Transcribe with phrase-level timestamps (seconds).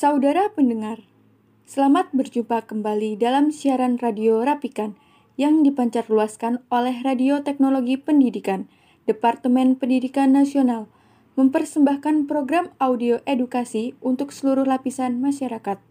[0.00, 1.04] Saudara pendengar,
[1.68, 4.96] selamat berjumpa kembali dalam siaran radio Rapikan
[5.36, 8.64] yang dipancarluaskan oleh Radio Teknologi Pendidikan,
[9.04, 10.88] Departemen Pendidikan Nasional,
[11.36, 15.89] mempersembahkan program audio edukasi untuk seluruh lapisan masyarakat.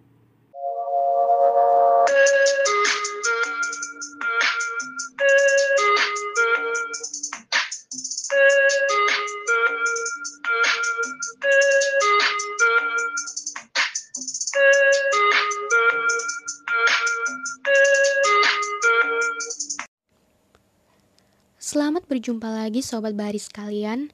[22.19, 24.11] Berjumpa lagi Sobat Baris sekalian.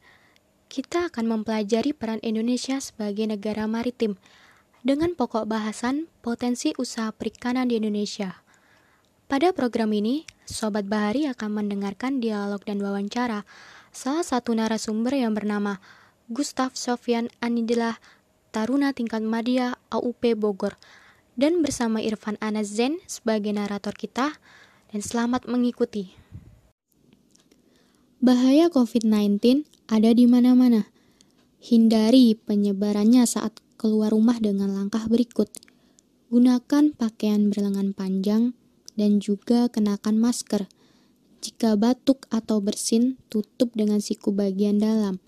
[0.70, 4.22] Kita akan mempelajari peran Indonesia sebagai negara maritim
[4.86, 8.46] dengan pokok bahasan potensi usaha perikanan di Indonesia.
[9.26, 13.42] Pada program ini, Sobat Bahari akan mendengarkan dialog dan wawancara
[13.90, 15.82] salah satu narasumber yang bernama
[16.30, 17.98] Gustav Sofian Anidillah
[18.54, 20.78] Taruna Tingkat Madya AUP Bogor
[21.34, 24.38] dan bersama Irfan Anas Zen sebagai narator kita
[24.94, 26.14] dan selamat mengikuti.
[28.26, 30.90] Bahaya COVID-19 ada di mana-mana.
[31.62, 35.46] Hindari penyebarannya saat keluar rumah dengan langkah berikut.
[36.34, 38.58] Gunakan pakaian berlengan panjang
[38.98, 40.66] dan juga kenakan masker.
[41.38, 45.22] Jika batuk atau bersin, tutup dengan siku bagian dalam.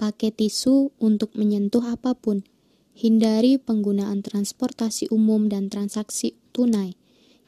[0.00, 2.48] Pakai tisu untuk menyentuh apa pun.
[2.96, 6.96] Hindari penggunaan transportasi umum dan transaksi tunai.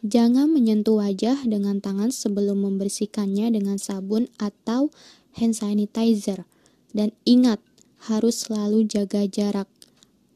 [0.04, 4.92] Jangan menyentuh wajah dengan tangan sebelum membersihkannya dengan sabun atau
[5.32, 6.44] hand sanitizer.
[6.92, 7.56] Dan ingat,
[8.04, 9.64] harus selalu jaga jarak.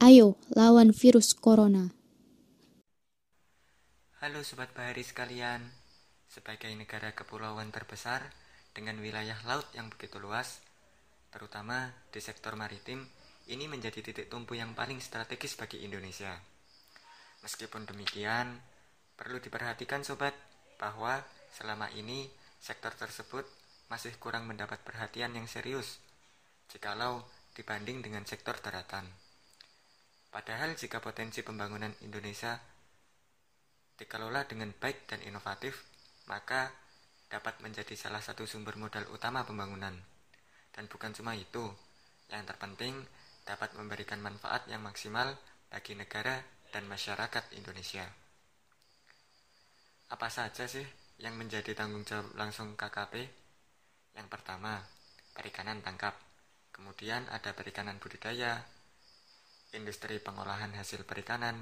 [0.01, 1.93] Ayo, lawan virus corona.
[4.25, 5.61] Halo Sobat Bahari sekalian,
[6.33, 8.25] sebagai negara kepulauan terbesar
[8.73, 10.65] dengan wilayah laut yang begitu luas,
[11.29, 13.05] terutama di sektor maritim,
[13.53, 16.41] ini menjadi titik tumpu yang paling strategis bagi Indonesia.
[17.45, 18.59] Meskipun demikian,
[19.19, 20.33] Perlu diperhatikan sobat,
[20.79, 21.19] bahwa
[21.51, 22.31] selama ini
[22.63, 23.43] sektor tersebut
[23.91, 25.99] masih kurang mendapat perhatian yang serius
[26.71, 27.25] jikalau
[27.57, 29.09] dibanding dengan sektor daratan.
[30.29, 32.55] Padahal jika potensi pembangunan Indonesia
[33.99, 35.83] dikelola dengan baik dan inovatif,
[36.31, 36.71] maka
[37.27, 39.97] dapat menjadi salah satu sumber modal utama pembangunan.
[40.71, 41.67] Dan bukan cuma itu,
[42.31, 42.95] yang terpenting
[43.49, 45.35] dapat memberikan manfaat yang maksimal
[45.73, 48.28] bagi negara dan masyarakat Indonesia.
[50.09, 50.85] Apa saja sih
[51.21, 53.29] yang menjadi tanggung jawab langsung KKP?
[54.17, 54.81] Yang pertama,
[55.37, 56.17] perikanan tangkap.
[56.73, 58.65] Kemudian ada perikanan budidaya,
[59.77, 61.61] industri pengolahan hasil perikanan,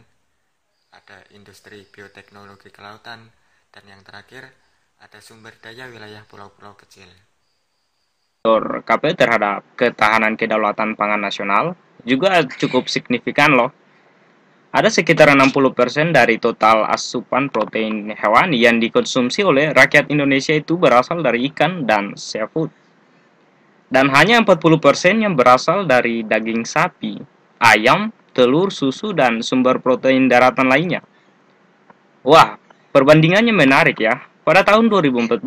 [0.94, 3.34] ada industri bioteknologi kelautan,
[3.74, 4.46] dan yang terakhir
[5.02, 7.10] ada sumber daya wilayah pulau-pulau kecil.
[8.46, 11.74] KP terhadap ketahanan kedaulatan pangan nasional
[12.06, 13.74] juga cukup signifikan loh
[14.76, 21.24] ada sekitar 60% dari total asupan protein hewani yang dikonsumsi oleh rakyat Indonesia itu berasal
[21.24, 22.68] dari ikan dan seafood.
[23.88, 27.16] Dan hanya 40% yang berasal dari daging sapi,
[27.56, 31.00] ayam, telur, susu, dan sumber protein daratan lainnya.
[32.20, 32.60] Wah,
[32.92, 34.28] perbandingannya menarik ya.
[34.44, 35.40] Pada tahun 2014,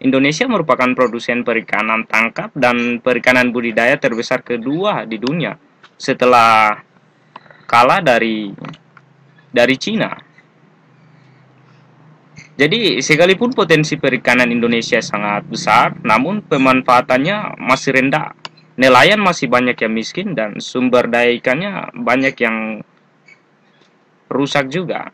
[0.00, 5.60] Indonesia merupakan produsen perikanan tangkap dan perikanan budidaya terbesar kedua di dunia
[6.00, 6.88] setelah
[7.70, 8.50] kalah dari
[9.54, 10.10] dari Cina.
[12.58, 18.34] Jadi sekalipun potensi perikanan Indonesia sangat besar, namun pemanfaatannya masih rendah.
[18.76, 22.82] Nelayan masih banyak yang miskin dan sumber daya ikannya banyak yang
[24.28, 25.08] rusak juga.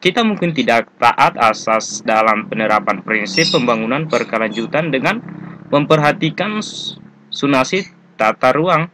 [0.00, 5.20] Kita mungkin tidak taat asas dalam penerapan prinsip pembangunan berkelanjutan dengan
[5.68, 6.60] memperhatikan
[7.28, 8.88] sunasi tata ruang.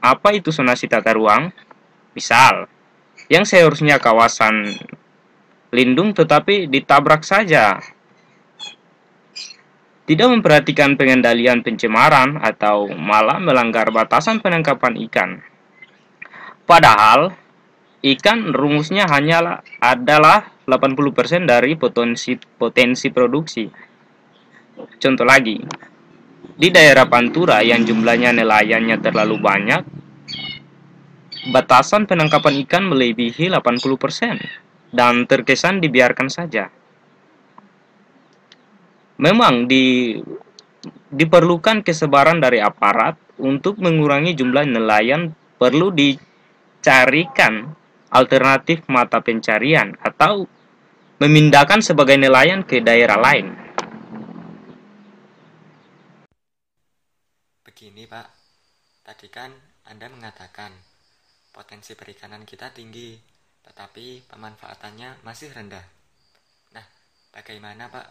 [0.00, 1.52] Apa itu sunasi tata ruang?
[2.14, 2.70] Misal,
[3.26, 4.78] yang seharusnya kawasan
[5.74, 7.82] lindung tetapi ditabrak saja.
[10.04, 15.30] Tidak memperhatikan pengendalian pencemaran atau malah melanggar batasan penangkapan ikan.
[16.68, 17.32] Padahal,
[18.04, 23.64] ikan rumusnya hanyalah adalah 80% dari potensi potensi produksi.
[25.00, 25.56] Contoh lagi,
[26.54, 29.82] di daerah Pantura yang jumlahnya nelayannya terlalu banyak,
[31.50, 36.70] batasan penangkapan ikan melebihi 80% dan terkesan dibiarkan saja.
[39.20, 40.16] Memang di,
[41.12, 47.74] diperlukan kesebaran dari aparat untuk mengurangi jumlah nelayan perlu dicarikan
[48.10, 50.46] alternatif mata pencarian atau
[51.18, 53.54] memindahkan sebagai nelayan ke daerah lain.
[57.62, 58.26] Begini Pak,
[59.06, 59.50] tadi kan
[59.86, 60.93] Anda mengatakan
[61.54, 63.14] potensi perikanan kita tinggi,
[63.62, 65.86] tetapi pemanfaatannya masih rendah.
[66.74, 66.82] Nah,
[67.30, 68.06] bagaimana Pak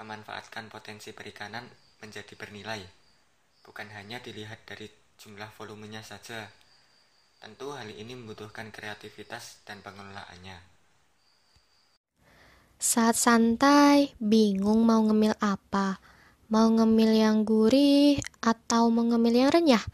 [0.00, 1.68] memanfaatkan potensi perikanan
[2.00, 2.80] menjadi bernilai?
[3.60, 4.88] Bukan hanya dilihat dari
[5.20, 6.48] jumlah volumenya saja.
[7.36, 10.56] Tentu hal ini membutuhkan kreativitas dan pengelolaannya.
[12.80, 16.00] Saat santai, bingung mau ngemil apa?
[16.48, 19.84] Mau ngemil yang gurih atau mau ngemil yang renyah?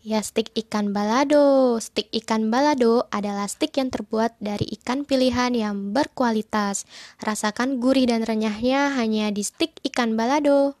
[0.00, 1.76] Ya stik ikan balado.
[1.76, 6.88] Stik ikan balado adalah stik yang terbuat dari ikan pilihan yang berkualitas.
[7.20, 10.72] Rasakan gurih dan renyahnya hanya di stik ikan balado.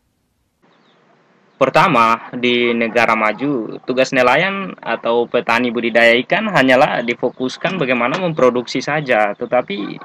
[1.60, 9.36] Pertama, di negara maju, tugas nelayan atau petani budidaya ikan hanyalah difokuskan bagaimana memproduksi saja,
[9.36, 10.00] tetapi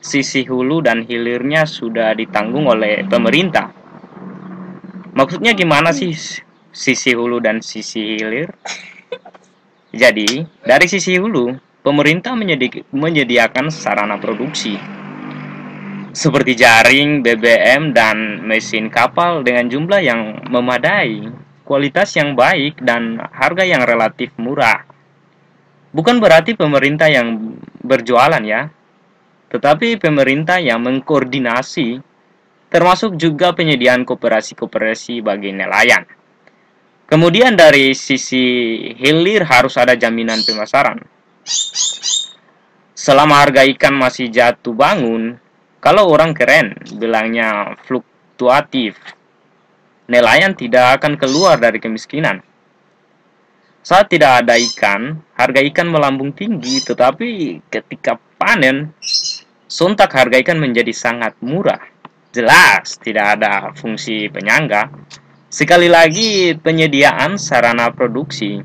[0.00, 3.68] sisi hulu dan hilirnya sudah ditanggung oleh pemerintah.
[5.12, 6.16] Maksudnya gimana sih
[6.76, 8.52] sisi hulu dan sisi hilir.
[9.96, 14.76] Jadi, dari sisi hulu, pemerintah menyedi menyediakan sarana produksi
[16.16, 21.28] seperti jaring, BBM, dan mesin kapal dengan jumlah yang memadai,
[21.60, 24.80] kualitas yang baik, dan harga yang relatif murah.
[25.92, 28.72] Bukan berarti pemerintah yang berjualan ya,
[29.52, 32.00] tetapi pemerintah yang mengkoordinasi,
[32.72, 36.08] termasuk juga penyediaan kooperasi-kooperasi bagi nelayan.
[37.06, 38.42] Kemudian dari sisi
[38.98, 40.98] hilir harus ada jaminan pemasaran.
[42.98, 45.38] Selama harga ikan masih jatuh bangun,
[45.78, 48.98] kalau orang keren bilangnya fluktuatif,
[50.10, 52.42] nelayan tidak akan keluar dari kemiskinan.
[53.86, 58.90] Saat tidak ada ikan, harga ikan melambung tinggi, tetapi ketika panen,
[59.70, 61.78] sontak harga ikan menjadi sangat murah.
[62.34, 64.90] Jelas tidak ada fungsi penyangga,
[65.56, 68.60] Sekali lagi, penyediaan sarana produksi,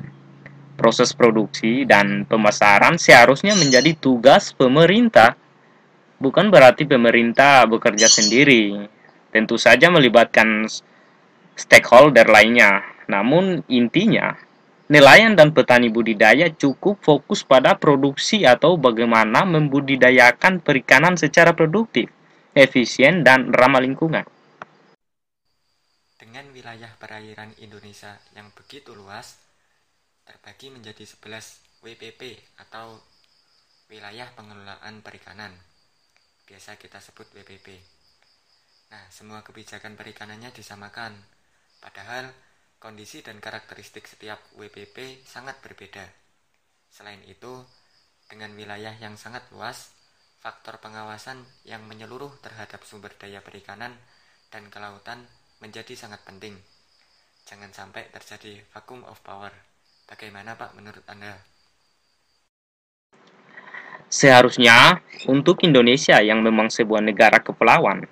[0.76, 5.32] proses produksi, dan pemasaran seharusnya menjadi tugas pemerintah.
[6.20, 8.76] Bukan berarti pemerintah bekerja sendiri.
[9.32, 10.68] Tentu saja melibatkan
[11.56, 12.84] stakeholder lainnya.
[13.08, 14.36] Namun intinya,
[14.92, 22.12] nelayan dan petani budidaya cukup fokus pada produksi atau bagaimana membudidayakan perikanan secara produktif,
[22.52, 24.28] efisien, dan ramah lingkungan.
[26.32, 29.36] Dengan wilayah perairan Indonesia yang begitu luas,
[30.24, 32.96] terbagi menjadi 11 WPP atau
[33.92, 35.52] Wilayah Pengelolaan Perikanan.
[36.48, 37.76] Biasa kita sebut WPP.
[38.96, 41.20] Nah, semua kebijakan perikanannya disamakan.
[41.84, 42.32] Padahal
[42.80, 46.08] kondisi dan karakteristik setiap WPP sangat berbeda.
[46.88, 47.60] Selain itu,
[48.32, 49.92] dengan wilayah yang sangat luas,
[50.40, 53.92] faktor pengawasan yang menyeluruh terhadap sumber daya perikanan
[54.48, 55.28] dan kelautan
[55.62, 56.58] menjadi sangat penting.
[57.46, 59.54] Jangan sampai terjadi vacuum of power.
[60.10, 61.38] Bagaimana Pak menurut Anda?
[64.10, 64.98] Seharusnya
[65.30, 68.10] untuk Indonesia yang memang sebuah negara kepulauan,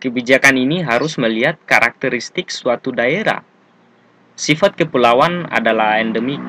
[0.00, 3.44] kebijakan ini harus melihat karakteristik suatu daerah.
[4.34, 6.42] Sifat kepulauan adalah endemik,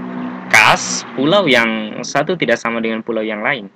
[0.49, 3.69] khas pulau yang satu tidak sama dengan pulau yang lain.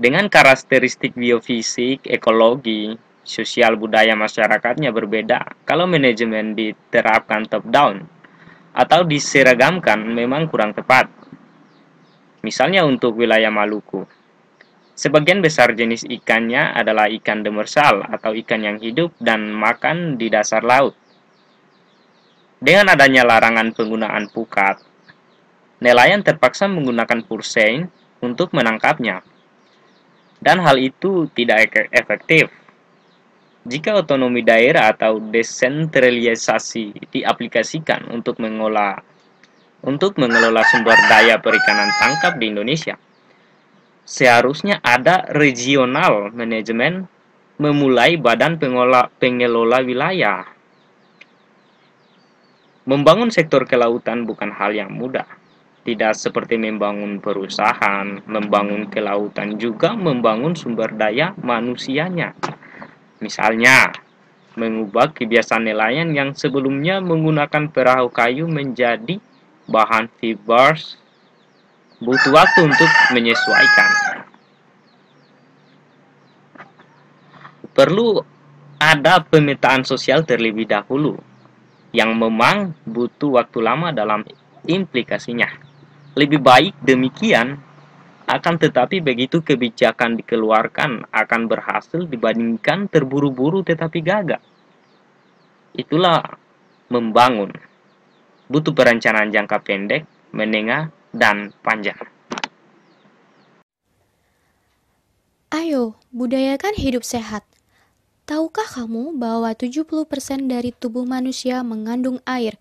[0.00, 2.96] Dengan karakteristik biofisik, ekologi,
[3.26, 5.66] sosial budaya masyarakatnya berbeda.
[5.66, 8.06] Kalau manajemen diterapkan top down
[8.70, 11.10] atau diseragamkan memang kurang tepat.
[12.46, 14.06] Misalnya untuk wilayah Maluku.
[14.96, 20.64] Sebagian besar jenis ikannya adalah ikan demersal atau ikan yang hidup dan makan di dasar
[20.64, 20.96] laut.
[22.56, 24.80] Dengan adanya larangan penggunaan pukat,
[25.84, 27.92] nelayan terpaksa menggunakan pursein
[28.24, 29.20] untuk menangkapnya.
[30.40, 32.48] Dan hal itu tidak efektif
[33.66, 39.02] jika otonomi daerah atau desentralisasi diaplikasikan untuk mengolah
[39.82, 42.94] untuk mengelola sumber daya perikanan tangkap di Indonesia,
[44.06, 47.10] seharusnya ada regional manajemen
[47.58, 50.46] memulai badan pengelola, pengelola wilayah.
[52.86, 55.26] Membangun sektor kelautan bukan hal yang mudah.
[55.86, 62.34] Tidak seperti membangun perusahaan, membangun kelautan juga membangun sumber daya manusianya.
[63.26, 63.90] Misalnya,
[64.54, 69.18] mengubah kebiasaan nelayan yang sebelumnya menggunakan perahu kayu menjadi
[69.66, 70.94] bahan fibers
[71.98, 73.90] butuh waktu untuk menyesuaikan.
[77.74, 78.22] Perlu
[78.78, 81.18] ada pemetaan sosial terlebih dahulu
[81.90, 84.22] yang memang butuh waktu lama dalam
[84.70, 85.50] implikasinya.
[86.14, 87.58] Lebih baik demikian
[88.26, 94.42] akan tetapi begitu kebijakan dikeluarkan akan berhasil dibandingkan terburu-buru tetapi gagal.
[95.78, 96.26] Itulah
[96.90, 97.54] membangun.
[98.50, 100.02] Butuh perencanaan jangka pendek,
[100.34, 101.98] menengah, dan panjang.
[105.54, 107.46] Ayo, budayakan hidup sehat.
[108.26, 112.58] Tahukah kamu bahwa 70% dari tubuh manusia mengandung air?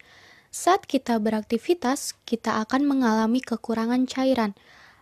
[0.54, 4.54] Saat kita beraktivitas, kita akan mengalami kekurangan cairan,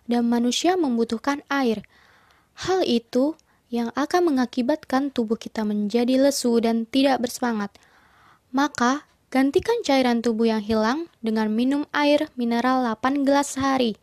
[0.09, 1.85] dan manusia membutuhkan air.
[2.53, 3.35] Hal itu
[3.73, 7.73] yang akan mengakibatkan tubuh kita menjadi lesu dan tidak bersemangat.
[8.53, 13.97] Maka, gantikan cairan tubuh yang hilang dengan minum air mineral 8 gelas sehari.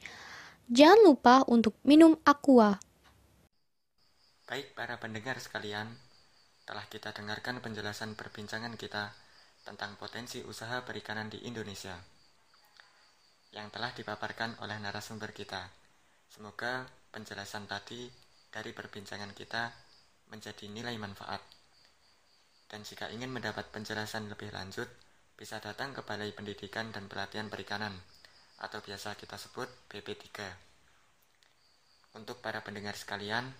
[0.66, 2.82] Jangan lupa untuk minum aqua.
[4.50, 5.86] Baik para pendengar sekalian,
[6.66, 9.14] telah kita dengarkan penjelasan perbincangan kita
[9.62, 11.94] tentang potensi usaha perikanan di Indonesia
[13.54, 15.79] yang telah dipaparkan oleh narasumber kita.
[16.30, 18.06] Semoga penjelasan tadi
[18.48, 19.68] dari perbincangan kita
[20.30, 21.42] menjadi nilai manfaat.
[22.70, 24.86] Dan jika ingin mendapat penjelasan lebih lanjut,
[25.34, 27.92] bisa datang ke Balai Pendidikan dan Pelatihan Perikanan
[28.62, 30.38] atau biasa kita sebut BP3.
[32.14, 33.50] Untuk para pendengar sekalian,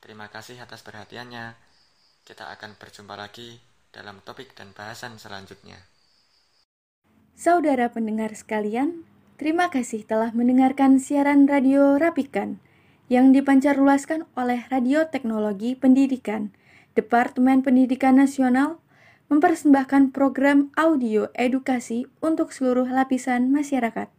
[0.00, 1.52] Terima kasih atas perhatiannya.
[2.24, 3.60] Kita akan berjumpa lagi
[3.92, 5.76] dalam topik dan bahasan selanjutnya.
[7.36, 9.04] Saudara pendengar sekalian,
[9.40, 12.60] terima kasih telah mendengarkan siaran radio Rapikan
[13.08, 16.52] yang dipancarluaskan oleh Radio Teknologi Pendidikan,
[16.92, 18.84] Departemen Pendidikan Nasional,
[19.32, 24.12] mempersembahkan program audio edukasi untuk seluruh lapisan masyarakat.